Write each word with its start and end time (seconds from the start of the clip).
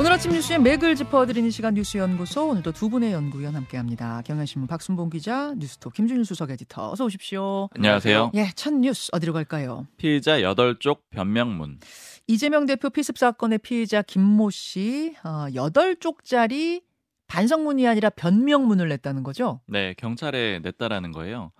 오늘 0.00 0.12
아침 0.12 0.32
뉴스에 0.32 0.56
맥을 0.56 0.94
짚어드리는 0.94 1.50
시간 1.50 1.74
뉴스연구소 1.74 2.48
오늘도 2.48 2.72
두 2.72 2.88
분의 2.88 3.12
연구위원 3.12 3.54
함께합니다. 3.54 4.22
경향신문 4.22 4.66
박순봉 4.66 5.10
기자, 5.10 5.52
뉴스톱 5.58 5.92
김준일 5.92 6.24
수석 6.24 6.50
에디터 6.50 6.92
어서 6.92 7.04
오십시오. 7.04 7.68
안녕하세요. 7.74 8.30
예, 8.34 8.48
첫 8.54 8.72
뉴스 8.72 9.10
어디로 9.12 9.34
갈까요? 9.34 9.86
피의자 9.98 10.38
8쪽 10.38 11.00
변명문. 11.10 11.80
이재명 12.26 12.64
대표 12.64 12.88
피습 12.88 13.18
사건의 13.18 13.58
피의자 13.58 14.00
김모 14.00 14.48
씨 14.48 15.14
어, 15.22 15.48
8쪽짜리 15.50 16.80
반성문이 17.26 17.86
아니라 17.86 18.08
변명문을 18.08 18.88
냈다는 18.88 19.22
거죠? 19.22 19.60
네, 19.66 19.92
경찰에 19.98 20.60
냈다라는 20.62 21.12
거예요. 21.12 21.52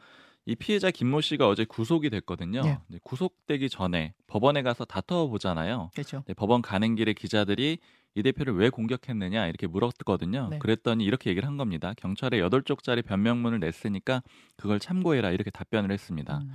이 0.51 0.57
피해자 0.57 0.91
김모 0.91 1.21
씨가 1.21 1.47
어제 1.47 1.65
구속이 1.65 2.11
됐거든요. 2.11 2.63
네. 2.63 2.79
네, 2.89 2.99
구속되기 3.05 3.69
전에 3.69 4.15
법원에 4.27 4.63
가서 4.63 4.85
다퉈 4.85 5.29
보잖아요. 5.29 5.91
그렇죠. 5.95 6.25
네, 6.27 6.35
법원 6.35 6.61
가는 6.61 6.97
길에 6.97 7.13
기자들이 7.13 7.79
이 8.17 8.23
대표를 8.25 8.57
왜 8.57 8.69
공격했느냐 8.69 9.47
이렇게 9.47 9.69
물었거든요. 9.69 10.49
네. 10.51 10.59
그랬더니 10.59 11.05
이렇게 11.05 11.31
얘기를 11.31 11.47
한 11.47 11.57
겁니다. 11.57 11.95
경찰에 11.97 12.41
8쪽짜리 12.41 13.05
변명문을 13.05 13.61
냈으니까 13.61 14.25
그걸 14.57 14.81
참고해라 14.81 15.31
이렇게 15.31 15.53
답변을 15.53 15.93
했습니다. 15.93 16.39
음. 16.39 16.51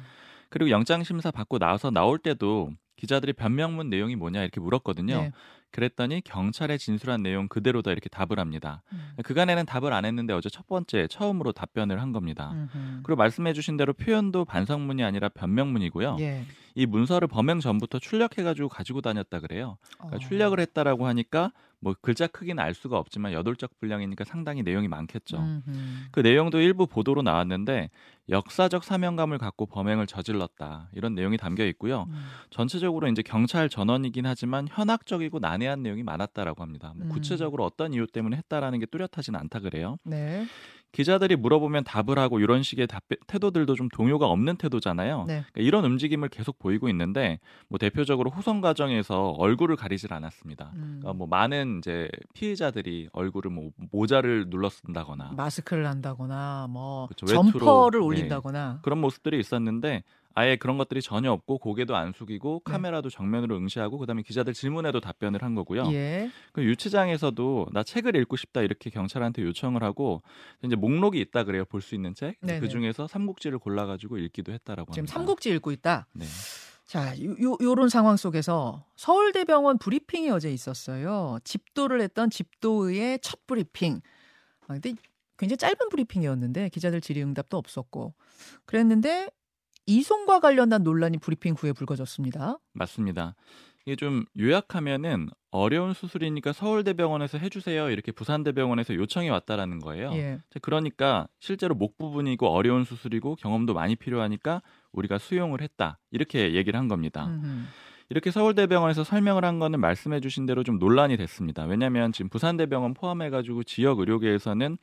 그리고 0.50 0.72
영장 0.72 1.02
심사 1.06 1.32
받고 1.32 1.58
나서 1.58 1.90
나올 1.90 2.20
때도 2.20 2.72
기자들이 2.98 3.32
변명문 3.32 3.90
내용이 3.90 4.18
뭐냐 4.18 4.42
이렇게 4.42 4.60
물었거든요. 4.60 5.32
네. 5.76 5.90
그랬더니 5.90 6.22
경찰에 6.22 6.78
진술한 6.78 7.22
내용 7.22 7.50
그대로다 7.50 7.92
이렇게 7.92 8.08
답을 8.08 8.40
합니다. 8.40 8.82
음. 8.94 9.12
그간에는 9.24 9.66
답을 9.66 9.92
안 9.92 10.06
했는데 10.06 10.34
어제 10.34 10.50
첫 10.50 10.68
번째 10.68 11.08
처음으로 11.08 11.52
답변을 11.52 12.02
한 12.02 12.14
겁니다. 12.14 12.52
음흠. 12.54 13.02
그리고 13.04 13.18
말씀해주신 13.18 13.76
대로 13.76 13.92
표현도 13.94 14.46
반성문이 14.46 15.04
아니라 15.04 15.28
변명문이고요. 15.30 16.18
예. 16.22 16.46
이 16.76 16.86
문서를 16.86 17.28
범행 17.28 17.62
전부터 17.62 18.00
출력해가지고 18.00 18.70
가지고 18.70 19.02
다녔다 19.02 19.40
그래요. 19.40 19.78
그러니까 19.98 20.18
어. 20.18 20.20
출력을 20.20 20.60
했다라고 20.60 21.08
하니까 21.08 21.52
뭐 21.80 21.96
글자 22.02 22.28
크기는 22.28 22.62
알 22.62 22.74
수가 22.74 22.98
없지만 22.98 23.32
여덟적 23.32 23.80
분량이니까 23.80 24.24
상당히 24.24 24.64
내용이 24.64 24.88
많겠죠. 24.88 25.38
음흠. 25.38 25.72
그 26.12 26.20
내용도 26.22 26.60
일부 26.60 26.88
보도로 26.88 27.22
나왔는데 27.22 27.92
역사적 28.28 28.84
사명감을 28.84 29.38
갖고 29.38 29.68
범행을 29.68 30.08
저질렀다 30.08 30.90
이런 30.94 31.16
내용이 31.16 31.38
담겨 31.38 31.64
있고요. 31.68 32.08
음. 32.10 32.26
전체적으로 32.50 33.08
이제 33.08 33.22
경찰 33.22 33.70
전원이긴 33.70 34.26
하지만 34.26 34.68
현학적이고 34.70 35.40
난해 35.40 35.65
한 35.68 35.84
내용이 35.84 36.04
많았다라고 36.04 36.62
합니다. 36.62 36.94
뭐 36.96 37.08
음. 37.08 37.10
구체적으로 37.10 37.66
어떤 37.66 37.94
이유 37.94 38.08
때문에 38.08 38.38
했다라는 38.38 38.80
게 38.80 38.86
뚜렷하진 38.86 39.36
않다 39.36 39.60
그래요. 39.60 39.98
네. 40.04 40.46
기자들이 40.96 41.36
물어보면 41.36 41.84
답을 41.84 42.18
하고 42.18 42.40
이런 42.40 42.64
식의 42.64 42.88
답, 42.88 43.04
태도들도 43.28 43.76
좀 43.76 43.90
동요가 43.90 44.28
없는 44.28 44.56
태도잖아요. 44.56 45.26
네. 45.28 45.44
그러니까 45.52 45.62
이런 45.62 45.84
움직임을 45.84 46.30
계속 46.30 46.58
보이고 46.58 46.88
있는데 46.88 47.40
뭐 47.68 47.78
대표적으로 47.78 48.30
호송 48.30 48.62
과정에서 48.62 49.32
얼굴을 49.32 49.76
가리질 49.76 50.14
않았습니다. 50.14 50.72
음. 50.76 51.00
그러니까 51.02 51.14
뭐 51.14 51.28
많은 51.28 51.80
이제 51.80 52.08
피해자들이 52.34 53.10
얼굴을 53.12 53.52
뭐 53.52 53.72
모자를 53.92 54.50
눌러 54.50 54.70
쓴다거나 54.70 55.34
마스크를 55.36 55.86
한다거나 55.86 56.68
뭐 56.70 57.08
그렇죠. 57.08 57.26
외투로, 57.26 57.60
점퍼를 57.60 58.00
네. 58.00 58.06
올린다거나 58.06 58.80
그런 58.82 59.02
모습들이 59.02 59.38
있었는데 59.38 60.04
아예 60.38 60.58
그런 60.58 60.78
것들이 60.78 61.02
전혀 61.02 61.32
없고 61.32 61.58
고개도 61.60 61.96
안 61.96 62.12
숙이고 62.12 62.62
네. 62.66 62.72
카메라도 62.72 63.10
정면으로 63.10 63.56
응시하고 63.56 63.98
그다음에 63.98 64.22
기자들 64.22 64.54
질문에도 64.54 65.00
답변을 65.00 65.42
한 65.42 65.56
거고요. 65.56 65.92
예. 65.94 66.30
그 66.52 66.62
유치장에서도 66.64 67.68
나 67.72 67.84
책을 67.84 68.16
읽고 68.18 68.36
싶다 68.36 68.62
이렇게 68.62 68.90
경찰한테 68.90 69.44
요청을 69.44 69.82
하고 69.84 70.22
이제 70.62 70.76
목록이 70.76 71.20
있다 71.22 71.46
그래요 71.46 71.64
볼 71.66 71.82
수 71.82 71.96
있는 71.96 72.14
책. 72.14 72.36
그 72.42 72.68
중에서 72.68 73.08
삼국지를 73.08 73.60
골라 73.60 73.86
가지고 73.86 74.18
읽기도 74.18 74.52
했다라고 74.52 74.92
지금 74.92 75.04
합니다. 75.04 75.14
삼국지 75.14 75.50
읽고 75.52 75.72
있다. 75.72 76.08
네. 76.14 76.26
자, 76.86 77.18
요, 77.24 77.32
요, 77.42 77.58
요런 77.62 77.90
상황 77.90 78.16
속에서 78.18 78.86
서울대병원 78.96 79.78
브리핑이 79.80 80.30
어제 80.30 80.52
있었어요. 80.52 81.40
집도를 81.44 82.02
했던 82.02 82.30
집도의 82.30 83.20
첫 83.22 83.48
브리핑. 83.48 84.02
아, 84.68 84.74
근데 84.74 84.94
굉장히 85.38 85.58
짧은 85.58 85.90
브리핑이었는데 85.90 86.70
기자들 86.70 87.02
질의응답도 87.02 87.58
없었고 87.58 88.14
그랬는데 88.66 89.30
이송과 89.86 90.40
관련한 90.40 90.84
논란이 90.84 91.20
브리핑 91.20 91.54
후에 91.54 91.74
불거졌습니다. 91.74 92.58
맞습니다. 92.74 93.36
이게 93.86 93.96
좀 93.96 94.26
요약하면은 94.40 95.30
어려운 95.52 95.94
수술이니까 95.94 96.54
서울대병원에서 96.54 97.38
해주세요 97.38 97.92
이렇게 97.92 98.12
부산대병원에서 98.12 98.96
요청이 98.96 99.30
왔다라는 99.30 99.80
거예요. 99.80 100.12
예. 100.14 100.40
자, 100.50 100.60
그러니까 100.62 101.28
실제로 101.40 101.76
목 101.76 101.98
부분이고 101.98 102.48
어려운 102.48 102.84
수술이고 102.84 103.36
경험도 103.36 103.76
많이 103.76 103.96
필요하니까 103.96 104.64
우리가 104.92 105.20
수용을 105.20 105.62
했다 105.62 106.00
이렇게 106.10 106.56
얘기를 106.56 106.80
한 106.80 106.88
겁니다. 106.88 107.28
음흠. 107.28 107.66
이렇게 108.10 108.32
서울대병원에서 108.32 109.04
설명을 109.04 109.46
한 109.46 109.60
거는 109.60 109.80
말씀해 109.80 110.20
주신 110.20 110.46
대로 110.46 110.64
좀 110.64 110.78
논란이 110.78 111.18
됐습니다. 111.18 111.66
왜냐하면 111.66 112.12
지금 112.12 112.30
부산대병원 112.30 112.94
포함해가지고 112.94 113.64
지역 113.64 114.00
의료계에서는 114.00 114.78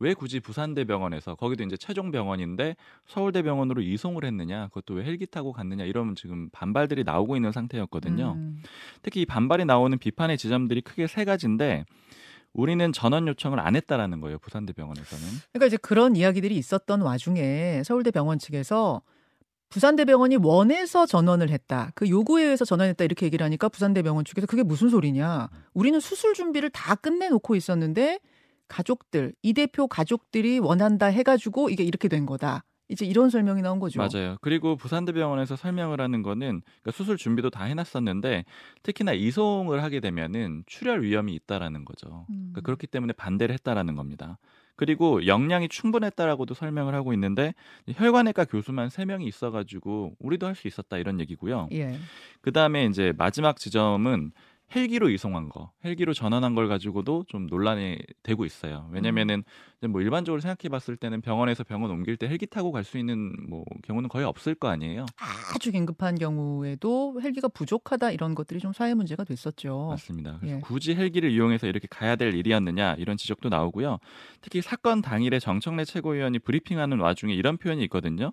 왜 0.00 0.14
굳이 0.14 0.40
부산대병원에서 0.40 1.36
거기도 1.36 1.62
이제 1.62 1.76
최종 1.76 2.10
병원인데 2.10 2.76
서울대병원으로 3.06 3.80
이송을 3.82 4.24
했느냐 4.24 4.68
그것도 4.68 4.94
왜 4.94 5.04
헬기 5.04 5.26
타고 5.26 5.52
갔느냐 5.52 5.84
이런 5.84 6.14
지금 6.14 6.48
반발들이 6.50 7.04
나오고 7.04 7.36
있는 7.36 7.52
상태였거든요. 7.52 8.34
음. 8.36 8.62
특히 9.02 9.22
이 9.22 9.26
반발이 9.26 9.64
나오는 9.64 9.96
비판의 9.96 10.36
지점들이 10.36 10.80
크게 10.80 11.06
세 11.06 11.24
가지인데 11.24 11.84
우리는 12.52 12.92
전원 12.92 13.28
요청을 13.28 13.60
안 13.60 13.76
했다라는 13.76 14.20
거예요 14.20 14.38
부산대병원에서는. 14.38 15.24
그러니까 15.52 15.66
이제 15.66 15.76
그런 15.76 16.16
이야기들이 16.16 16.56
있었던 16.56 17.00
와중에 17.00 17.82
서울대병원 17.84 18.38
측에서 18.38 19.02
부산대병원이 19.70 20.36
원해서 20.36 21.04
전원을 21.04 21.50
했다. 21.50 21.90
그 21.96 22.08
요구에 22.08 22.44
의해서 22.44 22.64
전원했다 22.64 23.02
이렇게 23.04 23.26
얘기를 23.26 23.44
하니까 23.44 23.68
부산대병원 23.68 24.24
측에서 24.24 24.46
그게 24.46 24.62
무슨 24.62 24.88
소리냐. 24.88 25.48
우리는 25.72 25.98
수술 25.98 26.34
준비를 26.34 26.70
다 26.70 26.94
끝내놓고 26.94 27.56
있었는데 27.56 28.20
가족들, 28.68 29.34
이 29.42 29.52
대표 29.52 29.86
가족들이 29.86 30.58
원한다 30.58 31.06
해가지고 31.06 31.70
이게 31.70 31.84
이렇게 31.84 32.08
된 32.08 32.26
거다. 32.26 32.64
이제 32.88 33.06
이런 33.06 33.30
설명이 33.30 33.62
나온 33.62 33.80
거죠. 33.80 33.98
맞아요. 33.98 34.36
그리고 34.42 34.76
부산대병원에서 34.76 35.56
설명을 35.56 36.02
하는 36.02 36.22
거는 36.22 36.60
그러니까 36.60 36.90
수술 36.92 37.16
준비도 37.16 37.48
다 37.48 37.64
해놨었는데 37.64 38.44
특히나 38.82 39.14
이송을 39.14 39.82
하게 39.82 40.00
되면은 40.00 40.64
출혈 40.66 41.02
위험이 41.02 41.34
있다라는 41.34 41.86
거죠. 41.86 42.26
음. 42.28 42.50
그러니까 42.52 42.60
그렇기 42.60 42.86
때문에 42.86 43.14
반대를 43.14 43.54
했다라는 43.54 43.94
겁니다. 43.96 44.38
그리고 44.76 45.24
역량이 45.26 45.68
충분했다라고도 45.68 46.52
설명을 46.52 46.94
하고 46.94 47.14
있는데 47.14 47.54
혈관외과 47.88 48.44
교수만 48.44 48.90
세 48.90 49.04
명이 49.06 49.24
있어가지고 49.26 50.16
우리도 50.18 50.46
할 50.46 50.54
수 50.54 50.68
있었다 50.68 50.98
이런 50.98 51.20
얘기고요. 51.20 51.68
예. 51.72 51.96
그 52.42 52.52
다음에 52.52 52.84
이제 52.84 53.14
마지막 53.16 53.56
지점은 53.56 54.32
헬기로 54.74 55.08
이송한 55.10 55.50
거, 55.50 55.70
헬기로 55.84 56.14
전환한 56.14 56.54
걸 56.54 56.68
가지고도 56.68 57.24
좀 57.28 57.46
논란이 57.46 57.98
되고 58.22 58.44
있어요. 58.44 58.88
왜냐면은 58.92 59.44
뭐 59.88 60.00
일반적으로 60.00 60.40
생각해 60.40 60.68
봤을 60.68 60.96
때는 60.96 61.20
병원에서 61.20 61.62
병원 61.64 61.90
옮길 61.90 62.16
때 62.16 62.26
헬기 62.28 62.46
타고 62.46 62.72
갈 62.72 62.84
수 62.84 62.98
있는 62.98 63.32
뭐 63.48 63.64
경우는 63.82 64.08
거의 64.08 64.24
없을 64.26 64.54
거 64.54 64.68
아니에요. 64.68 65.06
아주 65.54 65.70
긴급한 65.72 66.16
경우에도 66.16 67.20
헬기가 67.22 67.48
부족하다 67.48 68.10
이런 68.10 68.34
것들이 68.34 68.60
좀 68.60 68.72
사회 68.72 68.94
문제가 68.94 69.24
됐었죠. 69.24 69.88
맞습니다. 69.90 70.38
그래서 70.40 70.56
예. 70.56 70.60
굳이 70.60 70.94
헬기를 70.94 71.30
이용해서 71.30 71.66
이렇게 71.66 71.86
가야 71.88 72.16
될 72.16 72.34
일이었느냐 72.34 72.94
이런 72.98 73.16
지적도 73.16 73.48
나오고요. 73.48 73.98
특히 74.40 74.60
사건 74.60 75.02
당일에 75.02 75.38
정청래 75.38 75.84
최고위원이 75.84 76.40
브리핑하는 76.40 76.98
와중에 77.00 77.32
이런 77.34 77.56
표현이 77.58 77.82
있거든요. 77.84 78.32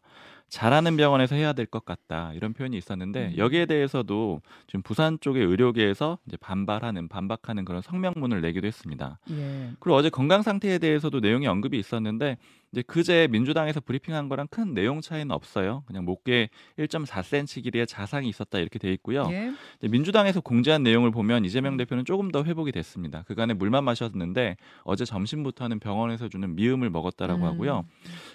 잘하는 0.52 0.98
병원에서 0.98 1.36
해야 1.36 1.54
될 1.54 1.66
것 1.66 1.86
같다 1.86 2.34
이런 2.34 2.54
표현이 2.54 2.78
있었는데 2.78 3.28
음. 3.30 3.38
여기에 3.38 3.66
대해서도 3.68 4.42
지금 4.68 4.82
부산 4.84 5.18
쪽의 5.22 5.44
의료계에서 5.46 6.20
이제 6.28 6.36
반발하는 6.38 7.08
반박하는 7.08 7.64
그런 7.64 7.82
성명문을 7.82 8.42
내기도 8.42 8.68
했습니다. 8.68 9.18
예. 9.32 9.72
그리고 9.80 9.96
어제 9.96 10.10
건강 10.10 10.42
상태에 10.42 10.78
대해서도 10.78 11.22
내용이 11.22 11.48
언급이 11.48 11.80
있었는데 11.80 12.38
이제 12.72 12.82
그제 12.84 13.28
민주당에서 13.30 13.82
브리핑한 13.82 14.30
거랑 14.30 14.48
큰 14.50 14.74
내용 14.74 15.02
차이는 15.02 15.32
없어요. 15.32 15.84
그냥 15.88 16.06
목에 16.06 16.50
1.4cm 16.80 17.64
길이의 17.64 17.86
자상이 17.86 18.30
있었다 18.30 18.60
이렇게 18.60 18.80
돼 18.80 18.94
있고요. 18.94 19.28
예. 19.30 19.52
민주당에서 19.90 20.40
공지한 20.40 20.82
내용을 20.82 21.12
보면 21.12 21.44
이재명 21.44 21.74
음. 21.74 21.78
대표는 21.78 22.06
조금 22.06 22.32
더 22.32 22.44
회복이 22.44 22.72
됐습니다. 22.72 23.24
그간에 23.28 23.54
물만 23.54 23.84
마셨는데 23.84 24.56
어제 24.84 25.04
점심부터는 25.04 25.80
병원에서 25.80 26.30
주는 26.30 26.56
미음을 26.56 26.90
먹었다라고 26.90 27.42
음. 27.42 27.48
하고요. 27.48 27.86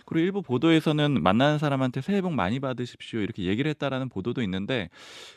그리고 0.05 0.25
일부 0.27 0.43
보도에서는 0.43 1.23
만나는 1.23 1.59
사람한테 1.59 2.03
새해 2.03 2.21
복 2.21 2.35
많이 2.35 2.61
받으십시오 2.61 3.21
이렇게 3.21 3.45
얘기를 3.45 3.71
했다라는 3.71 4.11
보도도 4.11 4.43
있는데 4.43 4.91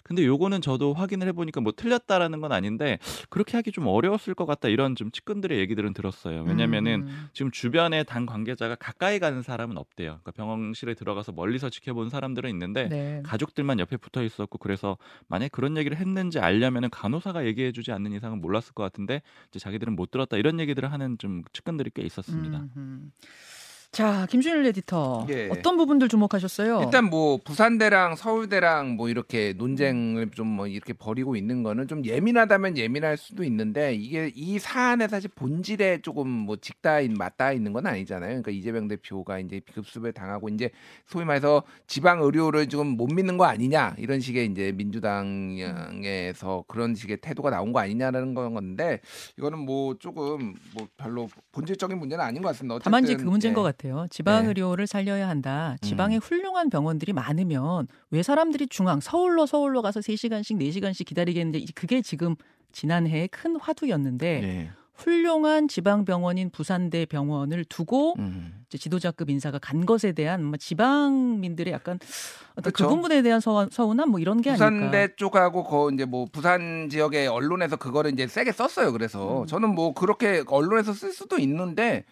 근데 0.03 0.25
요거는 0.25 0.59
저도 0.59 0.93
확인을 0.93 1.27
해보니까 1.29 1.61
뭐 1.61 1.71
틀렸다라는 1.73 2.41
건 2.41 2.51
아닌데 2.51 2.99
그렇게 3.29 3.55
하기 3.55 3.71
좀 3.71 3.87
어려웠을 3.87 4.33
것 4.33 4.45
같다 4.45 4.67
이런 4.67 4.95
좀 4.95 5.09
측근들의 5.11 5.57
얘기들은 5.57 5.93
들었어요. 5.93 6.43
왜냐면은 6.43 7.03
음. 7.07 7.29
지금 7.31 7.49
주변에 7.51 8.03
당 8.03 8.25
관계자가 8.25 8.75
가까이 8.89 9.19
가는 9.19 9.43
사람은 9.43 9.77
없대요. 9.77 10.19
그러니까 10.21 10.31
병원실에 10.31 10.95
들어가서 10.95 11.31
멀리서 11.31 11.69
지켜본 11.69 12.09
사람들은 12.09 12.49
있는데 12.49 12.89
네. 12.89 13.21
가족들만 13.23 13.79
옆에 13.79 13.97
붙어 13.97 14.23
있었고 14.23 14.57
그래서 14.57 14.97
만약 15.27 15.51
그런 15.51 15.77
얘기를 15.77 15.95
했는지 15.95 16.39
알려면은 16.39 16.89
간호사가 16.89 17.45
얘기해 17.45 17.71
주지 17.71 17.91
않는 17.91 18.13
이상은 18.13 18.41
몰랐을 18.41 18.73
것 18.73 18.81
같은데 18.81 19.21
이제 19.49 19.59
자기들은 19.59 19.95
못 19.95 20.09
들었다 20.09 20.37
이런 20.37 20.59
얘기들을 20.59 20.91
하는 20.91 21.19
좀 21.19 21.43
측근들이 21.53 21.91
꽤 21.93 22.01
있었습니다. 22.01 22.65
음흠. 22.75 23.11
자, 23.91 24.27
김준일 24.29 24.65
에디터. 24.67 25.25
예. 25.29 25.49
어떤 25.49 25.75
부분들 25.75 26.09
주목하셨어요? 26.09 26.81
일단 26.83 27.05
뭐 27.09 27.39
부산대랑 27.43 28.15
서울대랑 28.15 28.95
뭐 28.95 29.09
이렇게 29.09 29.53
논쟁을 29.57 30.29
좀 30.31 30.49
뭐 30.59 30.67
이렇게 30.67 30.91
벌이고 30.93 31.35
있는 31.35 31.63
거는 31.63 31.87
좀 31.87 32.03
예민하다면 32.03 32.77
예민할 32.77 33.17
수도 33.17 33.43
있는데 33.45 33.93
이게 33.95 34.31
이 34.35 34.59
사안에 34.59 35.07
사실 35.07 35.29
본질에 35.33 36.01
조금 36.01 36.27
뭐 36.27 36.57
직다인 36.57 37.13
맞닿아 37.13 37.53
있는 37.53 37.71
건 37.71 37.87
아니잖아요. 37.87 38.27
그러니까 38.29 38.51
이재명 38.51 38.87
대표가 38.87 39.39
이제 39.39 39.61
급습을 39.73 40.11
당하고 40.11 40.49
이제 40.49 40.69
소위 41.07 41.23
말해서 41.25 41.63
지방 41.87 42.21
의료를 42.21 42.67
지금 42.67 42.87
못 42.97 43.07
믿는 43.07 43.37
거 43.37 43.45
아니냐 43.45 43.95
이런 43.97 44.19
식의 44.19 44.47
이제 44.47 44.71
민주당에서 44.73 46.65
그런 46.67 46.93
식의 46.93 47.17
태도가 47.21 47.49
나온 47.51 47.71
거 47.71 47.79
아니냐라는 47.79 48.33
건데 48.33 48.99
이거는 49.37 49.59
뭐 49.59 49.95
조금 49.97 50.55
뭐 50.75 50.87
별로 50.97 51.29
본질적인 51.53 51.97
문제는 51.97 52.23
아닌 52.23 52.41
것 52.41 52.49
같습니다. 52.49 52.79
다만 52.83 53.03
이제 53.03 53.15
그 53.15 53.23
문제인 53.23 53.51
예. 53.51 53.55
것 53.55 53.63
같아요. 53.63 53.78
지방 54.09 54.43
네. 54.43 54.49
의료를 54.49 54.87
살려야 54.87 55.29
한다. 55.29 55.77
지방에 55.81 56.17
음. 56.17 56.19
훌륭한 56.21 56.69
병원들이 56.69 57.13
많으면 57.13 57.87
왜 58.11 58.21
사람들이 58.21 58.67
중앙 58.67 58.99
서울로 58.99 59.45
서울로 59.45 59.81
가서 59.81 60.01
3시간씩 60.01 60.59
4시간씩 60.59 61.05
기다리겠는데 61.05 61.65
그게 61.73 62.01
지금 62.01 62.35
지난해에 62.71 63.27
큰 63.27 63.55
화두였는데 63.55 64.43
예. 64.43 64.69
훌륭한 64.99 65.69
지방 65.69 66.03
병원인 66.03 66.49
부산대 66.49 67.05
병원을 67.05 67.63
두고 67.63 68.15
음. 68.19 68.65
지도자급 68.69 69.29
인사가 69.29 69.57
간 69.57 69.85
것에 69.85 70.11
대한 70.11 70.43
뭐 70.43 70.57
지방민들의 70.57 71.71
약간 71.71 71.99
어떤 72.51 72.71
그 72.73 72.77
그렇죠. 72.77 72.95
부분에 72.95 73.21
대한 73.21 73.39
서, 73.39 73.67
서운함 73.71 74.09
뭐 74.09 74.19
이런 74.19 74.41
게 74.41 74.49
아닐까. 74.51 74.69
부산대 74.69 75.15
쪽하고 75.15 75.63
거 75.63 75.89
이제 75.91 76.03
뭐 76.03 76.27
부산 76.29 76.89
지역의 76.89 77.27
언론에서 77.27 77.77
그거를 77.77 78.11
이제 78.11 78.27
세게 78.27 78.51
썼어요. 78.51 78.91
그래서 78.91 79.43
음. 79.43 79.47
저는 79.47 79.73
뭐 79.73 79.93
그렇게 79.93 80.43
언론에서 80.45 80.91
쓸 80.91 81.13
수도 81.13 81.37
있는데, 81.39 82.03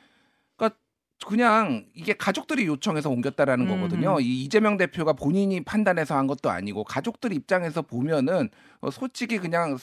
그냥 1.25 1.85
이게 1.95 2.13
가족들이 2.13 2.67
요청해서 2.67 3.09
옮겼다라는 3.09 3.67
음. 3.67 3.69
거거든요. 3.69 4.19
이 4.19 4.43
이재명 4.43 4.77
대표가 4.77 5.13
본인이 5.13 5.61
판단해서 5.63 6.15
한 6.15 6.27
것도 6.27 6.49
아니고 6.49 6.83
가족들 6.83 7.33
입장에서 7.33 7.81
보면은 7.81 8.49
어, 8.81 8.91
솔직히 8.91 9.39
그냥 9.39 9.77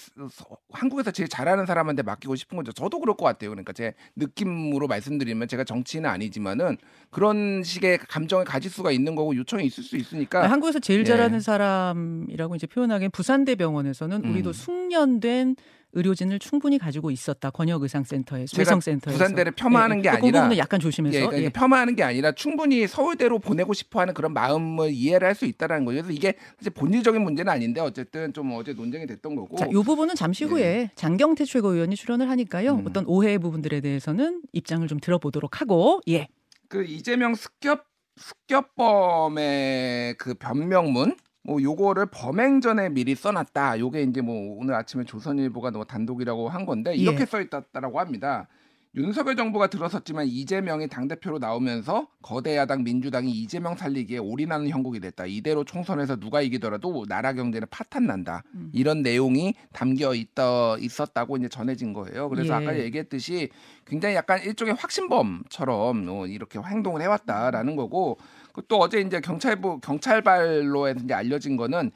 한국에서 0.72 1.10
제일 1.10 1.28
잘하는 1.28 1.66
사람한테 1.66 2.02
맡기고 2.02 2.36
싶은 2.36 2.56
거죠. 2.56 2.70
저도 2.72 3.00
그럴 3.00 3.16
것 3.16 3.24
같아요. 3.24 3.50
그러니까 3.50 3.72
제 3.72 3.94
느낌으로 4.14 4.86
말씀드리면 4.86 5.48
제가 5.48 5.64
정치인은 5.64 6.08
아니지만은 6.08 6.76
그런 7.10 7.62
식의 7.64 7.98
감정을 7.98 8.44
가질 8.44 8.70
수가 8.70 8.92
있는 8.92 9.16
거고 9.16 9.34
요청이 9.34 9.66
있을 9.66 9.82
수 9.82 9.96
있으니까 9.96 10.42
아니, 10.42 10.48
한국에서 10.48 10.78
제일 10.78 11.00
예. 11.00 11.04
잘하는 11.04 11.40
사람이라고 11.40 12.54
이제 12.54 12.68
표현하기엔 12.68 13.10
부산대 13.10 13.56
병원에서는 13.56 14.24
우리도 14.24 14.50
음. 14.50 14.52
숙련된 14.52 15.56
의료진을 15.94 16.38
충분히 16.38 16.78
가지고 16.78 17.10
있었다. 17.10 17.50
권역 17.50 17.82
의상센터에서 17.82 18.56
제가 18.56 18.60
외성센터에서 18.60 19.18
부산대를 19.18 19.52
폄하하는 19.52 20.02
게그 20.02 20.16
아니라 20.16 20.40
부분은 20.40 20.58
약간 20.58 20.80
조심해서 20.80 21.16
예, 21.16 21.20
그러니까 21.20 21.42
예. 21.44 21.48
폄하하는 21.48 21.96
게 21.96 22.02
아니라 22.02 22.32
충분히 22.32 22.86
서울대로 22.86 23.38
보내고 23.38 23.72
싶어하는 23.72 24.14
그런 24.14 24.32
마음을 24.32 24.90
이해를 24.92 25.28
할 25.28 25.34
수 25.34 25.46
있다라는 25.46 25.84
거죠. 25.84 25.96
그래서 25.96 26.12
이게 26.12 26.34
사실 26.58 26.72
본질적인 26.72 27.20
문제는 27.22 27.52
아닌데 27.52 27.80
어쨌든 27.80 28.32
좀 28.32 28.52
어제 28.52 28.72
논쟁이 28.72 29.06
됐던 29.06 29.34
거고. 29.34 29.56
자, 29.56 29.66
이 29.66 29.72
부분은 29.72 30.14
잠시 30.14 30.44
예. 30.44 30.48
후에 30.48 30.90
장경태 30.94 31.44
최고위원이 31.44 31.96
출연을 31.96 32.30
하니까요. 32.30 32.74
음. 32.74 32.86
어떤 32.86 33.04
오해의 33.06 33.38
부분들에 33.38 33.80
대해서는 33.80 34.42
입장을 34.52 34.86
좀 34.86 35.00
들어보도록 35.00 35.60
하고, 35.60 36.00
예. 36.08 36.28
그 36.68 36.84
이재명 36.84 37.34
습격 37.34 37.86
습격범의 38.16 40.14
그 40.18 40.34
변명문 40.34 41.16
뭐 41.44 41.62
요거를 41.62 42.06
범행 42.06 42.60
전에 42.60 42.88
미리 42.88 43.14
써놨다. 43.14 43.78
요게 43.78 44.02
이제 44.02 44.22
뭐 44.22 44.56
오늘 44.58 44.74
아침에 44.74 45.04
조선일보가 45.04 45.70
뭐 45.72 45.84
단독이라고 45.84 46.48
한 46.48 46.64
건데 46.64 46.94
이렇게 46.96 47.20
예. 47.20 47.26
써 47.26 47.40
있다라고 47.40 48.00
합니다. 48.00 48.48
윤석열 48.96 49.34
정부가 49.34 49.66
들어섰지만 49.66 50.26
이재명이 50.28 50.86
당 50.86 51.08
대표로 51.08 51.40
나오면서 51.40 52.06
거대 52.22 52.56
야당 52.56 52.84
민주당이 52.84 53.28
이재명 53.28 53.74
살리기에 53.74 54.18
올인하는 54.18 54.68
형국이 54.68 55.00
됐다. 55.00 55.26
이대로 55.26 55.64
총선에서 55.64 56.16
누가 56.16 56.40
이기더라도 56.40 57.04
나라 57.08 57.32
경제는 57.32 57.66
파탄 57.70 58.06
난다. 58.06 58.44
음. 58.54 58.70
이런 58.72 59.02
내용이 59.02 59.54
담겨 59.72 60.14
있다 60.14 60.76
있었다고 60.78 61.38
이제 61.38 61.48
전해진 61.48 61.92
거예요. 61.92 62.28
그래서 62.28 62.54
예. 62.54 62.56
아까 62.56 62.78
얘기했듯이 62.78 63.48
굉장히 63.84 64.14
약간 64.14 64.40
일종의 64.40 64.74
확신범처럼 64.74 66.08
어, 66.08 66.26
이렇게 66.28 66.60
행동을 66.60 67.02
해왔다라는 67.02 67.74
거고 67.74 68.18
그 68.18 68.43
또 68.62 68.78
어제 68.78 69.00
이제 69.00 69.20
경찰부 69.20 69.80
경찰발로에서 69.80 71.00
이제 71.04 71.14
알려진 71.14 71.56
거는 71.56 71.90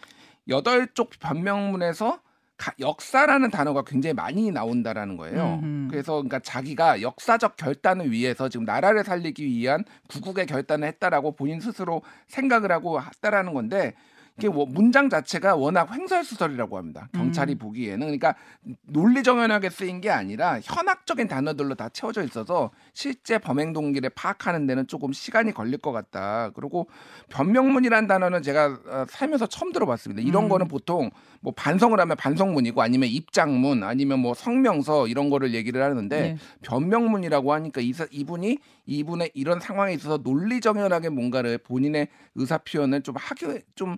여덟 0.48 0.88
쪽 0.94 1.10
변명문에서 1.20 2.20
가- 2.56 2.74
역사라는 2.80 3.50
단어가 3.50 3.82
굉장히 3.84 4.14
많이 4.14 4.50
나온다라는 4.50 5.16
거예요. 5.16 5.60
음흠. 5.62 5.88
그래서 5.90 6.14
그러니까 6.14 6.40
자기가 6.40 7.02
역사적 7.02 7.56
결단을 7.56 8.10
위해서 8.10 8.48
지금 8.48 8.64
나라를 8.64 9.04
살리기 9.04 9.46
위한 9.46 9.84
구국의 10.08 10.46
결단을 10.46 10.88
했다라고 10.88 11.32
본인 11.36 11.60
스스로 11.60 12.02
생각을 12.26 12.72
하고 12.72 13.00
했다라는 13.00 13.54
건데 13.54 13.94
이게 14.38 14.48
뭐 14.48 14.66
문장 14.66 15.08
자체가 15.10 15.56
워낙 15.56 15.92
횡설수설이라고 15.92 16.78
합니다. 16.78 17.08
경찰이 17.12 17.54
음. 17.54 17.58
보기에는 17.58 17.98
그러니까 18.06 18.34
논리 18.82 19.22
정연하게 19.22 19.68
쓰인 19.70 20.00
게 20.00 20.10
아니라 20.10 20.58
현학적인 20.62 21.26
단어들로 21.28 21.74
다 21.74 21.88
채워져 21.88 22.22
있어서 22.24 22.70
실제 23.02 23.38
범행 23.38 23.72
동기를 23.74 24.10
파악하는 24.10 24.66
데는 24.66 24.88
조금 24.88 25.12
시간이 25.12 25.54
걸릴 25.54 25.78
것 25.78 25.92
같다. 25.92 26.50
그리고 26.52 26.88
변명문이란 27.28 28.08
단어는 28.08 28.42
제가 28.42 28.80
어, 28.86 29.04
살면서 29.08 29.46
처음 29.46 29.70
들어봤습니다. 29.70 30.20
이런 30.20 30.44
음. 30.44 30.48
거는 30.48 30.66
보통 30.66 31.08
뭐 31.40 31.52
반성을 31.54 31.98
하면 32.00 32.16
반성문이고 32.16 32.82
아니면 32.82 33.08
입장문 33.08 33.84
아니면 33.84 34.18
뭐 34.18 34.34
성명서 34.34 35.06
이런 35.06 35.30
거를 35.30 35.54
얘기를 35.54 35.80
하는데 35.80 36.20
네. 36.20 36.36
변명문이라고 36.62 37.52
하니까 37.52 37.80
이, 37.80 37.92
사- 37.92 38.08
이분이 38.10 38.58
이분의 38.86 39.30
이런 39.34 39.60
상황에 39.60 39.94
있어서 39.94 40.16
논리정연하게 40.16 41.10
뭔가를 41.10 41.58
본인의 41.58 42.08
의사 42.34 42.58
표현을 42.58 43.02
좀 43.02 43.14
하기 43.16 43.60
좀 43.76 43.96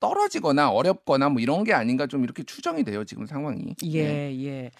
떨어지거나 0.00 0.68
어렵거나 0.70 1.28
뭐 1.28 1.40
이런 1.40 1.62
게 1.62 1.74
아닌가 1.74 2.08
좀 2.08 2.24
이렇게 2.24 2.42
추정이 2.42 2.82
돼요 2.82 3.04
지금 3.04 3.24
상황이. 3.24 3.76
예, 3.84 4.32
예. 4.44 4.72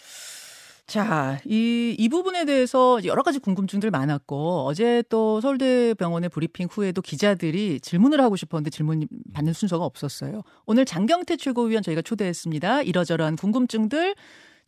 자, 0.86 1.38
이, 1.46 1.94
이 1.98 2.08
부분에 2.08 2.44
대해서 2.44 2.98
여러 3.04 3.22
가지 3.22 3.38
궁금증들 3.38 3.90
많았고, 3.90 4.66
어제 4.66 5.02
또 5.08 5.40
서울대 5.40 5.94
병원의 5.94 6.28
브리핑 6.28 6.68
후에도 6.70 7.00
기자들이 7.00 7.80
질문을 7.80 8.20
하고 8.20 8.36
싶었는데 8.36 8.70
질문 8.70 9.06
받는 9.32 9.52
순서가 9.52 9.84
없었어요. 9.84 10.42
오늘 10.66 10.84
장경태 10.84 11.36
최고위원 11.36 11.82
저희가 11.82 12.02
초대했습니다. 12.02 12.82
이러저러한 12.82 13.36
궁금증들, 13.36 14.14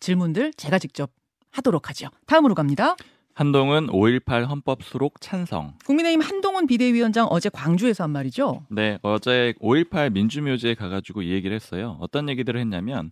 질문들 0.00 0.54
제가 0.54 0.78
직접 0.78 1.10
하도록 1.50 1.88
하죠. 1.90 2.08
다음으로 2.26 2.54
갑니다. 2.54 2.96
한동훈 3.34 3.88
5.18 3.88 4.46
헌법 4.48 4.84
수록 4.84 5.20
찬성. 5.20 5.74
국민의힘 5.84 6.20
한동훈 6.20 6.66
비대위원장 6.68 7.26
어제 7.28 7.48
광주에서 7.48 8.04
한 8.04 8.10
말이죠. 8.10 8.64
네, 8.70 8.98
어제 9.02 9.54
5.18 9.60 10.12
민주묘지에 10.12 10.74
가가지고 10.74 11.22
이 11.22 11.32
얘기를 11.32 11.54
했어요. 11.54 11.96
어떤 12.00 12.28
얘기들을 12.28 12.58
했냐면 12.60 13.10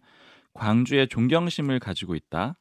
광주에 0.55 1.07
존경심을 1.07 1.81
가지고 1.81 2.15
있다. 2.15 2.57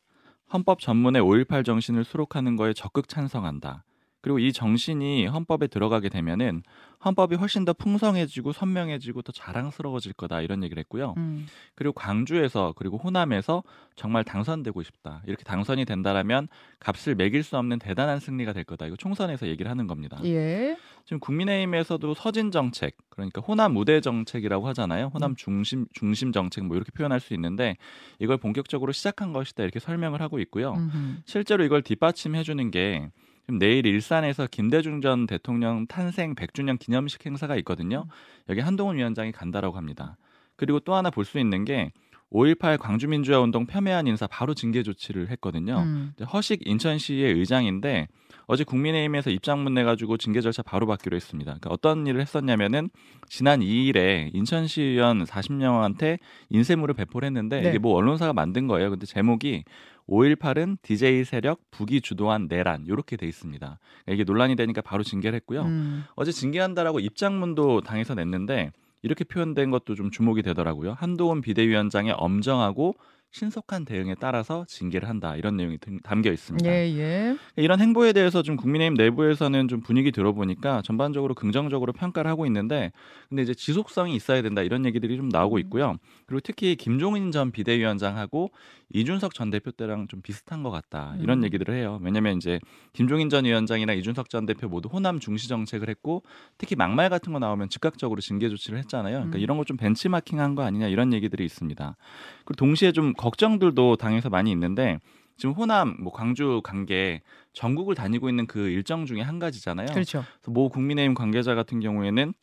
헌법 0.53 0.79
전문의 0.79 1.21
5.18 1.21 1.65
정신을 1.65 2.03
수록하는 2.03 2.55
거에 2.55 2.73
적극 2.73 3.07
찬성한다. 3.07 3.83
그리고 4.21 4.37
이 4.37 4.53
정신이 4.53 5.25
헌법에 5.25 5.65
들어가게 5.67 6.09
되면은 6.09 6.61
헌법이 7.03 7.35
훨씬 7.35 7.65
더 7.65 7.73
풍성해지고 7.73 8.51
선명해지고 8.51 9.23
더 9.23 9.31
자랑스러워질 9.31 10.13
거다 10.13 10.41
이런 10.41 10.63
얘기를 10.63 10.79
했고요. 10.81 11.15
음. 11.17 11.47
그리고 11.73 11.93
광주에서 11.93 12.73
그리고 12.75 12.97
호남에서 12.97 13.63
정말 13.95 14.23
당선되고 14.23 14.83
싶다. 14.83 15.23
이렇게 15.25 15.43
당선이 15.43 15.85
된다라면 15.85 16.47
값을 16.79 17.15
매길 17.15 17.41
수 17.41 17.57
없는 17.57 17.79
대단한 17.79 18.19
승리가 18.19 18.53
될 18.53 18.63
거다. 18.63 18.85
이거 18.85 18.95
총선에서 18.95 19.47
얘기를 19.47 19.71
하는 19.71 19.87
겁니다. 19.87 20.19
예. 20.23 20.77
지금 21.05 21.19
국민의힘에서도 21.19 22.13
서진 22.13 22.51
정책, 22.51 22.95
그러니까 23.09 23.41
호남 23.41 23.73
무대 23.73 24.01
정책이라고 24.01 24.67
하잖아요. 24.69 25.11
호남 25.13 25.35
중심 25.35 25.85
중심 25.93 26.31
정책 26.31 26.65
뭐 26.65 26.75
이렇게 26.77 26.91
표현할 26.91 27.19
수 27.19 27.33
있는데 27.33 27.77
이걸 28.19 28.37
본격적으로 28.37 28.91
시작한 28.91 29.33
것이다 29.33 29.63
이렇게 29.63 29.79
설명을 29.79 30.21
하고 30.21 30.39
있고요. 30.39 30.73
음흠. 30.73 31.15
실제로 31.25 31.63
이걸 31.63 31.81
뒷받침해 31.81 32.43
주는 32.43 32.71
게 32.71 33.09
지금 33.41 33.59
내일 33.59 33.85
일산에서 33.85 34.47
김대중 34.49 35.01
전 35.01 35.25
대통령 35.27 35.87
탄생 35.87 36.35
100주년 36.35 36.79
기념식 36.79 37.25
행사가 37.25 37.55
있거든요. 37.57 38.05
여기 38.49 38.59
한동훈 38.61 38.97
위원장이 38.97 39.31
간다라고 39.31 39.77
합니다. 39.77 40.17
그리고 40.55 40.79
또 40.79 40.93
하나 40.93 41.09
볼 41.09 41.25
수 41.25 41.39
있는 41.39 41.65
게 41.65 41.91
5.18 42.31 42.79
광주민주화 42.79 43.39
운동 43.39 43.65
폄훼한 43.65 44.07
인사 44.07 44.25
바로 44.25 44.53
징계 44.53 44.83
조치를 44.83 45.29
했거든요. 45.31 45.79
음. 45.79 46.13
허식 46.31 46.65
인천시의 46.65 47.33
의장인데 47.33 48.07
어제 48.47 48.63
국민의힘에서 48.63 49.29
입장문 49.29 49.73
내가지고 49.73 50.17
징계 50.17 50.41
절차 50.41 50.61
바로 50.61 50.87
받기로 50.87 51.15
했습니다. 51.15 51.51
그러니까 51.51 51.69
어떤 51.69 52.07
일을 52.07 52.21
했었냐면은 52.21 52.89
지난 53.27 53.59
2일에 53.59 54.33
인천시 54.33 54.81
의원 54.81 55.23
40명한테 55.25 56.19
인쇄물을 56.49 56.95
배포를 56.95 57.27
했는데 57.27 57.61
네. 57.61 57.69
이게 57.69 57.79
뭐 57.79 57.95
언론사가 57.95 58.33
만든 58.33 58.67
거예요. 58.67 58.89
근데 58.89 59.05
제목이 59.05 59.63
5.18은 60.07 60.77
DJ 60.81 61.23
세력 61.23 61.61
북이 61.71 62.01
주도한 62.01 62.47
내란 62.49 62.85
이렇게 62.87 63.15
돼 63.15 63.27
있습니다. 63.27 63.79
그러니까 64.03 64.13
이게 64.13 64.23
논란이 64.23 64.55
되니까 64.55 64.81
바로 64.81 65.03
징계를 65.03 65.35
했고요. 65.37 65.63
음. 65.63 66.03
어제 66.15 66.31
징계한다라고 66.31 66.99
입장문도 66.99 67.81
당에서 67.81 68.15
냈는데 68.15 68.71
이렇게 69.01 69.23
표현된 69.23 69.71
것도 69.71 69.95
좀 69.95 70.11
주목이 70.11 70.43
되더라고요. 70.43 70.93
한동훈 70.93 71.41
비대위원장의 71.41 72.13
엄정하고 72.13 72.95
신속한 73.31 73.85
대응에 73.85 74.15
따라서 74.19 74.65
징계를 74.67 75.07
한다 75.07 75.35
이런 75.37 75.55
내용이 75.55 75.77
담겨 76.03 76.31
있습니다. 76.31 76.69
예, 76.69 76.97
예. 76.97 77.37
이런 77.55 77.79
행보에 77.79 78.11
대해서 78.11 78.41
좀 78.41 78.57
국민의힘 78.57 78.95
내부에서는 78.95 79.69
좀 79.69 79.81
분위기 79.81 80.11
들어보니까 80.11 80.81
전반적으로 80.83 81.33
긍정적으로 81.33 81.93
평가를 81.93 82.29
하고 82.29 82.45
있는데 82.45 82.91
근데 83.29 83.43
이제 83.43 83.53
지속성이 83.53 84.15
있어야 84.15 84.41
된다 84.41 84.61
이런 84.61 84.85
얘기들이 84.85 85.15
좀 85.15 85.29
나오고 85.29 85.59
있고요. 85.59 85.95
그리고 86.25 86.41
특히 86.41 86.75
김종인 86.75 87.31
전 87.31 87.51
비대위원장하고 87.51 88.51
이준석 88.93 89.33
전 89.33 89.49
대표 89.49 89.71
때랑 89.71 90.07
좀 90.07 90.21
비슷한 90.21 90.63
것 90.63 90.69
같다 90.69 91.15
이런 91.19 91.39
음. 91.39 91.43
얘기들을 91.45 91.73
해요. 91.73 91.99
왜냐하면 92.01 92.35
이제 92.35 92.59
김종인 92.91 93.29
전 93.29 93.45
위원장이나 93.45 93.93
이준석 93.93 94.29
전 94.29 94.45
대표 94.45 94.67
모두 94.67 94.89
호남 94.89 95.19
중시 95.19 95.47
정책을 95.47 95.89
했고 95.89 96.23
특히 96.57 96.75
막말 96.75 97.09
같은 97.09 97.31
거 97.31 97.39
나오면 97.39 97.69
즉각적으로 97.69 98.19
징계 98.19 98.49
조치를 98.49 98.77
했잖아요. 98.79 99.15
그러니까 99.15 99.37
음. 99.37 99.41
이런 99.41 99.57
걸좀 99.57 99.77
벤치마킹한 99.77 100.55
거 100.55 100.63
아니냐 100.63 100.89
이런 100.89 101.13
얘기들이 101.13 101.45
있습니다. 101.45 101.95
그리고 102.43 102.53
동시에 102.55 102.91
좀 102.91 103.13
걱정들도 103.21 103.95
당에서 103.97 104.29
많이 104.29 104.51
있는데 104.51 104.97
지금 105.37 105.53
호남, 105.53 105.95
뭐 105.99 106.11
광주 106.11 106.61
관계 106.63 107.21
전국을 107.53 107.95
다니고 107.95 108.29
있는 108.29 108.45
그 108.47 108.69
일정 108.69 109.05
중에 109.05 109.21
한 109.21 109.39
가지잖아요. 109.39 109.87
그렇죠. 109.87 110.23
그래서 110.41 110.51
모 110.51 110.69
국민의힘 110.69 111.13
관계자 111.13 111.55
같은 111.55 111.79
경우에는 111.79 112.33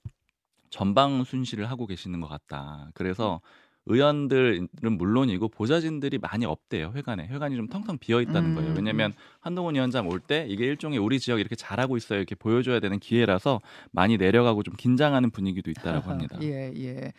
전방 0.71 1.25
순시를 1.25 1.71
하고 1.71 1.87
계시는 1.87 2.21
것 2.21 2.29
같다. 2.29 2.91
그래서 2.95 3.41
의원들은 3.87 4.69
물론이고 4.99 5.49
보좌진들이 5.49 6.19
많이 6.19 6.45
없대요 6.45 6.93
회관에 6.95 7.27
회관이 7.27 7.57
좀 7.57 7.69
텅텅 7.69 7.97
비어 7.97 8.21
있다는 8.21 8.51
음, 8.51 8.55
거예요 8.55 8.75
왜냐하면 8.77 9.15
한동훈 9.41 9.77
위원장 9.77 10.07
올 10.09 10.21
때 10.21 10.45
이게 10.47 10.67
일종의 10.67 10.99
우리 10.99 11.19
지역 11.19 11.41
이렇게 11.41 11.57
잘하고 11.57 11.97
있어요 11.97 12.19
이렇게 12.19 12.35
보여줘야 12.35 12.81
되는 12.81 12.99
기회라서 12.99 13.63
많이 13.91 14.19
내려가고 14.19 14.63
좀 14.63 14.75
긴장하는 14.77 15.31
분위기도 15.31 15.71
있다라고 15.71 16.11
합니다 16.11 16.37
예, 16.43 16.71
예. 16.77 17.13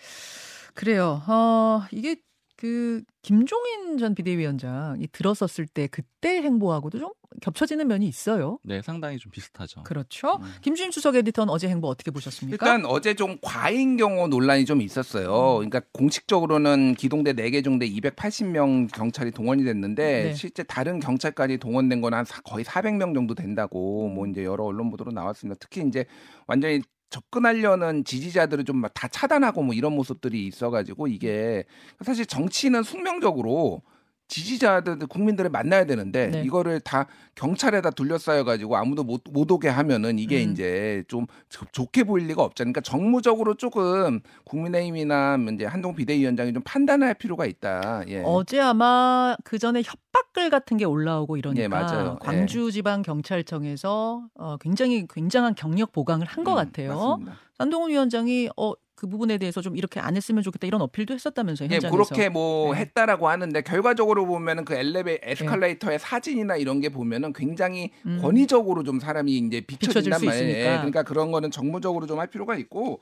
그래요. 0.76 1.24
어, 1.28 1.82
이게 1.92 2.18
그 2.60 3.02
김종인 3.22 3.98
전 3.98 4.14
비대위원장이 4.14 5.08
들었었을 5.14 5.66
때 5.66 5.88
그때 5.88 6.42
행보하고도 6.42 7.00
좀 7.00 7.12
겹쳐지는 7.42 7.88
면이 7.88 8.06
있어요. 8.06 8.60
네 8.64 8.82
상당히 8.82 9.18
좀 9.18 9.32
비슷하죠 9.32 9.84
그렇죠. 9.84 10.40
음. 10.42 10.52
김주임 10.62 10.92
수석 10.92 11.16
에디터는 11.16 11.50
어제 11.54 11.70
행보 11.70 11.88
어떻게 11.88 12.12
보셨습니까? 12.12 12.66
일단 12.66 12.86
어제 12.86 13.14
좀 13.14 13.38
과잉 13.42 13.96
경호 13.96 14.28
논란이 14.28 14.66
좀 14.66 14.82
있었어요. 14.82 15.54
그러니까 15.56 15.80
공식적으로는 15.94 16.96
기동대 16.96 17.32
4개 17.32 17.64
중대 17.64 17.88
280명 17.88 18.92
경찰이 18.94 19.32
동원이 19.32 19.64
됐는데 19.64 20.24
네. 20.24 20.34
실제 20.34 20.64
다른 20.64 21.00
경찰까지 21.00 21.60
동원된 21.60 22.02
건 22.02 22.14
한 22.14 22.26
거의 22.44 22.66
400명 22.66 23.14
정도 23.14 23.36
된다고 23.36 24.10
뭐 24.10 24.28
이제 24.28 24.44
여러 24.44 24.66
언론 24.66 24.90
보도로 24.90 25.12
나왔습니다. 25.12 25.58
특히 25.62 25.88
이제 25.88 26.04
완전히 26.48 26.82
접근하려는 27.10 28.04
지지자들을 28.06 28.66
좀 28.66 28.82
다 28.94 29.08
차단하고 29.08 29.64
뭐 29.64 29.74
이런 29.76 29.94
모습들이 29.94 30.46
있어가지고 30.48 31.08
이게 31.08 31.66
사실 32.02 32.26
정치는 32.26 32.84
숙명적으로 32.84 33.82
지지자들 34.30 35.00
국민들을 35.08 35.50
만나야 35.50 35.86
되는데 35.86 36.28
네. 36.28 36.44
이거를 36.44 36.80
다 36.80 37.08
경찰에다 37.36 37.90
둘러싸여 37.90 38.44
가지고 38.44 38.78
아무도 38.78 39.04
못, 39.04 39.22
못 39.32 39.52
오게 39.52 39.68
하면은 39.68 40.20
이게 40.20 40.46
음. 40.46 40.52
이제 40.52 41.04
좀 41.08 41.26
좋- 41.50 41.66
좋게 41.72 42.04
보일 42.04 42.28
리가 42.28 42.44
없잖아요. 42.44 42.72
그러니까 42.72 42.82
정무적으로 42.82 43.56
조금 43.56 44.22
국민의힘이나 44.46 45.38
이제 45.54 45.66
한동 45.66 45.96
비대위원장이 45.96 46.54
좀 46.54 46.62
판단할 46.64 47.16
필요가 47.16 47.46
있다. 47.46 48.04
예. 48.08 48.22
어제 48.24 48.60
아마 48.60 49.36
그 49.44 49.58
전에 49.58 49.82
협박글 49.84 50.50
같은 50.52 50.78
게 50.78 50.86
올라오고 50.86 51.38
이러니까 51.38 51.64
예, 51.64 51.68
맞아요. 51.68 52.18
광주 52.22 52.72
지방 52.72 53.02
경찰청에서 53.02 54.24
어, 54.36 54.58
굉장히 54.62 55.08
굉장한 55.10 55.56
경력 55.56 55.92
보강을 55.92 56.28
한것 56.28 56.54
음, 56.54 56.56
같아요. 56.56 56.96
맞습니다. 56.96 57.34
한동훈 57.58 57.90
위원장이 57.90 58.50
어, 58.56 58.74
그 59.00 59.08
부분에 59.08 59.38
대해서 59.38 59.62
좀 59.62 59.78
이렇게 59.78 60.02
안 60.02 60.18
했으면 60.18 60.44
좋겠다 60.44 60.68
이런 60.68 60.82
어필도 60.82 61.14
했었다면서요. 61.14 61.70
예, 61.72 61.76
현장에서. 61.76 61.96
그렇게 61.96 62.28
뭐 62.28 62.74
네. 62.74 62.82
했다라고 62.82 63.30
하는데 63.30 63.62
결과적으로 63.62 64.26
보면은 64.26 64.66
그 64.66 64.74
엘리베 64.74 65.20
에스컬레이터의 65.24 66.00
사진이나 66.00 66.58
이런 66.58 66.82
게 66.82 66.90
보면은 66.90 67.32
굉장히 67.32 67.92
음. 68.06 68.20
권위적으로 68.22 68.84
좀 68.84 69.00
사람이 69.00 69.38
이제 69.38 69.62
비춰진단 69.62 70.20
수 70.20 70.26
말이에요. 70.26 70.50
예. 70.50 70.64
그러니까 70.64 71.04
그런 71.04 71.32
거는 71.32 71.50
정무적으로 71.50 72.08
좀 72.08 72.20
할 72.20 72.28
필요가 72.28 72.58
있고 72.58 73.00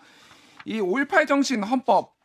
이 0.65 0.79
5.18 0.79 1.27
정신 1.27 1.63
헌법 1.63 2.16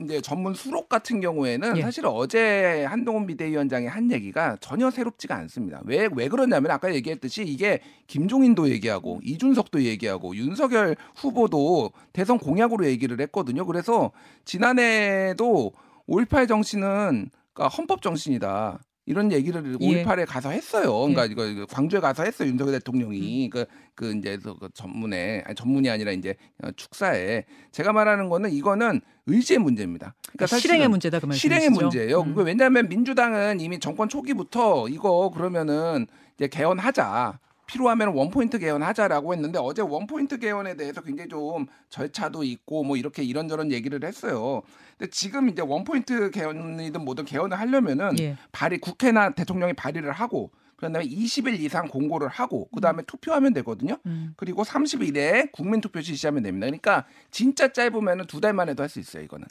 이제 0.00 0.20
전문 0.20 0.54
수록 0.54 0.88
같은 0.88 1.20
경우에는 1.20 1.76
예. 1.76 1.82
사실 1.82 2.04
어제 2.06 2.84
한동훈 2.84 3.26
비대위원장이 3.26 3.86
한 3.86 4.10
얘기가 4.10 4.56
전혀 4.60 4.90
새롭지가 4.90 5.34
않습니다. 5.36 5.80
왜 5.84 6.08
왜 6.14 6.28
그러냐면 6.28 6.70
아까 6.70 6.94
얘기했듯이 6.94 7.44
이게 7.44 7.80
김종인도 8.06 8.68
얘기하고 8.70 9.20
이준석도 9.22 9.82
얘기하고 9.82 10.34
윤석열 10.36 10.96
후보도 11.16 11.92
대선 12.12 12.38
공약으로 12.38 12.86
얘기를 12.86 13.20
했거든요. 13.20 13.64
그래서 13.66 14.12
지난해도 14.44 15.72
5.18 16.08 16.48
정신은 16.48 17.30
그러니까 17.52 17.76
헌법 17.76 18.02
정신이다. 18.02 18.80
이런 19.04 19.32
얘기를 19.32 19.76
예. 19.80 20.04
5.18에 20.04 20.26
가서 20.26 20.50
했어요. 20.50 20.92
그러니까 20.92 21.24
이거 21.26 21.44
이거 21.46 21.66
광주에 21.66 21.98
가서 21.98 22.22
했어요. 22.22 22.48
윤석열 22.48 22.74
대통령이 22.74 23.50
그, 23.50 23.64
그 23.94 24.14
이제 24.16 24.38
그, 24.42 24.56
그 24.56 24.68
전문에 24.74 25.42
아니 25.44 25.54
전문이 25.54 25.90
아니라 25.90 26.12
이제 26.12 26.36
어, 26.62 26.70
축사에 26.72 27.44
제가 27.72 27.92
말하는 27.92 28.28
거는 28.28 28.52
이거는 28.52 29.00
의지의 29.26 29.58
문제입니다. 29.58 30.14
그러니까 30.28 30.46
사실은 30.46 30.74
실행의 30.74 30.88
문제다 30.88 31.18
그 31.18 31.26
말씀이시죠. 31.26 31.48
실행의 31.48 31.70
문제예요. 31.70 32.20
음. 32.20 32.34
그 32.34 32.42
왜냐하면 32.42 32.88
민주당은 32.88 33.60
이미 33.60 33.80
정권 33.80 34.08
초기부터 34.08 34.88
이거 34.88 35.30
그러면은 35.34 36.06
이제 36.36 36.46
개헌하자. 36.46 37.38
필요하면 37.72 38.08
원포인트 38.08 38.58
개헌하자라고 38.58 39.32
했는데 39.32 39.58
어제 39.58 39.80
원포인트 39.82 40.38
개헌에 40.38 40.76
대해서 40.76 41.00
굉장히 41.00 41.28
좀 41.30 41.66
절차도 41.88 42.44
있고 42.44 42.84
뭐 42.84 42.96
이렇게 42.96 43.22
이런저런 43.22 43.72
얘기를 43.72 44.04
했어요. 44.04 44.62
근데 44.98 45.10
지금 45.10 45.48
이제 45.48 45.62
원포인트 45.62 46.30
개헌이든 46.30 47.02
뭐든 47.04 47.24
개헌을 47.24 47.58
하려면은 47.58 48.18
예. 48.20 48.36
발의 48.52 48.78
국회나 48.80 49.30
대통령이 49.30 49.72
발의를 49.72 50.12
하고 50.12 50.50
그런 50.76 50.92
다음에 50.92 51.06
20일 51.06 51.60
이상 51.60 51.86
공고를 51.86 52.26
하고 52.28 52.68
그다음에 52.74 53.04
투표하면 53.06 53.52
되거든요. 53.54 53.96
음. 54.04 54.34
그리고 54.36 54.64
30일에 54.64 55.52
국민 55.52 55.80
투표 55.80 56.00
실시하면 56.02 56.42
됩니다. 56.42 56.66
그러니까 56.66 57.06
진짜 57.30 57.72
짧으면은 57.72 58.26
두 58.26 58.40
달 58.40 58.52
만에도 58.52 58.82
할 58.82 58.88
수 58.88 58.98
있어요, 58.98 59.22
이거는. 59.22 59.46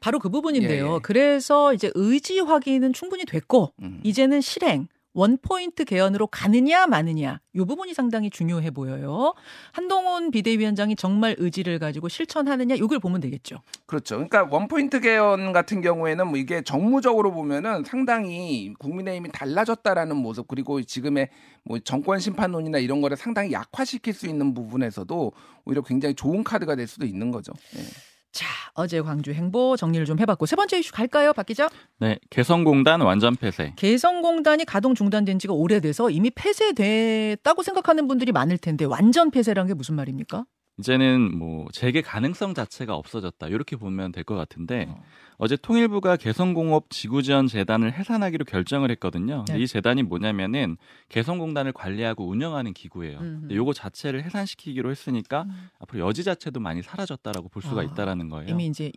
바로 0.00 0.18
그 0.18 0.28
부분인데요. 0.28 0.90
예, 0.90 0.94
예. 0.94 0.98
그래서 1.02 1.72
이제 1.72 1.90
의지 1.94 2.40
확인은 2.40 2.92
충분히 2.92 3.24
됐고 3.24 3.72
음. 3.80 4.00
이제는 4.02 4.40
실행 4.40 4.88
원포인트 5.14 5.84
개헌으로 5.84 6.26
가느냐 6.26 6.86
마느냐 6.86 7.40
이 7.54 7.58
부분이 7.58 7.92
상당히 7.94 8.30
중요해 8.30 8.70
보여요. 8.70 9.34
한동훈 9.72 10.30
비대위원장이 10.30 10.96
정말 10.96 11.36
의지를 11.38 11.78
가지고 11.78 12.08
실천하느냐 12.08 12.74
이걸 12.74 12.98
보면 12.98 13.20
되겠죠. 13.20 13.62
그렇죠. 13.86 14.16
그러니까 14.16 14.44
원포인트 14.44 15.00
개헌 15.00 15.52
같은 15.52 15.82
경우에는 15.82 16.26
뭐 16.28 16.38
이게 16.38 16.62
정무적으로 16.62 17.32
보면은 17.32 17.84
상당히 17.84 18.72
국민의힘이 18.78 19.30
달라졌다라는 19.32 20.16
모습 20.16 20.48
그리고 20.48 20.80
지금의 20.82 21.28
뭐 21.64 21.78
정권 21.78 22.18
심판론이나 22.18 22.78
이런 22.78 23.00
거를 23.00 23.16
상당히 23.16 23.52
약화시킬 23.52 24.14
수 24.14 24.26
있는 24.26 24.54
부분에서도 24.54 25.32
오히려 25.64 25.82
굉장히 25.82 26.14
좋은 26.14 26.42
카드가 26.42 26.74
될 26.74 26.86
수도 26.86 27.04
있는 27.04 27.30
거죠. 27.30 27.52
예. 27.76 28.11
자 28.32 28.46
어제 28.74 29.00
광주 29.02 29.32
행보 29.32 29.76
정리를 29.76 30.06
좀 30.06 30.18
해봤고 30.18 30.46
세 30.46 30.56
번째 30.56 30.78
이슈 30.78 30.92
갈까요, 30.92 31.32
박 31.34 31.44
기자? 31.46 31.68
네 31.98 32.18
개성공단 32.30 33.02
완전 33.02 33.36
폐쇄 33.36 33.74
개성공단이 33.76 34.64
가동 34.64 34.94
중단된 34.94 35.38
지가 35.38 35.52
오래돼서 35.52 36.08
이미 36.10 36.30
폐쇄됐다고 36.30 37.62
생각하는 37.62 38.08
분들이 38.08 38.32
많을 38.32 38.56
텐데 38.56 38.86
완전 38.86 39.30
폐쇄란 39.30 39.66
게 39.66 39.74
무슨 39.74 39.94
말입니까? 39.96 40.44
이제는 40.78 41.36
뭐 41.36 41.66
재개 41.72 42.00
가능성 42.02 42.54
자체가 42.54 42.94
없어졌다 42.94 43.46
이렇게 43.48 43.76
보면 43.76 44.10
될 44.12 44.24
것 44.24 44.36
같은데 44.36 44.86
어. 44.88 45.02
어제 45.38 45.56
통일부가 45.56 46.16
개성공업 46.16 46.90
지구지원 46.90 47.48
재단을 47.48 47.92
해산하기로 47.92 48.44
결정을 48.44 48.90
했거든요. 48.92 49.44
네. 49.48 49.58
이 49.58 49.66
재단이 49.66 50.02
뭐냐면은 50.04 50.76
개성공단을 51.08 51.72
관리하고 51.72 52.26
운영하는 52.28 52.72
기구예요. 52.72 53.18
근데 53.18 53.56
요거 53.56 53.72
자체를 53.72 54.22
해산시키기로 54.24 54.90
했으니까 54.90 55.42
음. 55.42 55.68
앞으로 55.80 56.06
여지 56.06 56.22
자체도 56.22 56.60
많이 56.60 56.82
사라졌다라고 56.82 57.48
볼 57.48 57.62
수가 57.62 57.80
아, 57.80 57.84
있다라는 57.84 58.28
거예요. 58.28 58.48
이미 58.48 58.66
이제 58.66 58.92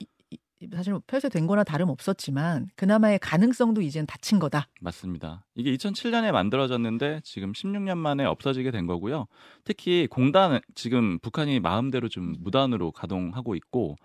사실 0.74 0.94
뭐 0.94 1.02
폐쇄된 1.08 1.48
거나 1.48 1.64
다름 1.64 1.90
없었지만 1.90 2.68
그나마의 2.76 3.20
가능성도 3.20 3.82
이젠 3.82 4.06
닫힌 4.06 4.40
거다. 4.40 4.68
맞습니다. 4.82 5.44
이게 5.56 5.76
2007년에 5.76 6.32
만들어졌는데 6.32 7.22
지금 7.24 7.52
16년 7.52 7.98
만에 7.98 8.26
없어지게 8.26 8.72
된 8.72 8.86
거고요. 8.86 9.28
특히 9.64 10.08
공단 10.08 10.60
지금 10.76 11.20
북한이 11.20 11.60
마음대로 11.60 12.10
좀 12.10 12.36
무단으로 12.40 12.92
가동하고 12.92 13.56
있고 13.56 13.96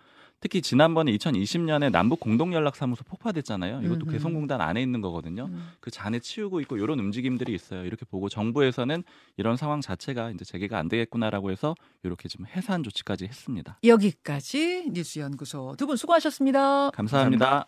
특히 0.40 0.62
지난번에 0.62 1.12
2020년에 1.12 1.90
남북 1.90 2.18
공동 2.18 2.54
연락 2.54 2.74
사무소 2.74 3.04
폭파됐잖아요. 3.04 3.82
이것도 3.82 4.06
음흠. 4.06 4.12
개성공단 4.12 4.60
안에 4.62 4.80
있는 4.80 5.02
거거든요. 5.02 5.50
그 5.80 5.90
잔해 5.90 6.18
치우고 6.18 6.60
있고 6.62 6.78
이런 6.78 6.98
움직임들이 6.98 7.52
있어요. 7.54 7.84
이렇게 7.84 8.06
보고 8.06 8.30
정부에서는 8.30 9.04
이런 9.36 9.56
상황 9.58 9.82
자체가 9.82 10.30
이제 10.30 10.44
재개가 10.46 10.78
안 10.78 10.88
되겠구나라고 10.88 11.50
해서 11.50 11.74
이렇게 12.02 12.28
좀 12.28 12.46
해산 12.46 12.82
조치까지 12.82 13.26
했습니다. 13.26 13.78
여기까지 13.84 14.88
뉴스 14.90 15.18
연구소 15.18 15.74
두 15.76 15.86
분 15.86 15.96
수고하셨습니다. 15.96 16.90
감사합니다. 16.90 17.66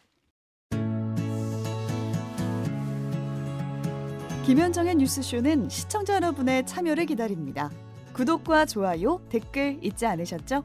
김현정의 4.46 4.94
뉴스쇼는 4.96 5.68
시청자 5.68 6.14
여러분의 6.16 6.66
참여를 6.66 7.06
기다립니다. 7.06 7.70
구독과 8.12 8.66
좋아요, 8.66 9.20
댓글 9.28 9.78
잊지 9.82 10.04
않으셨죠? 10.06 10.64